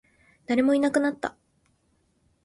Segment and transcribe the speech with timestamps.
[0.47, 1.37] 誰もいなくなった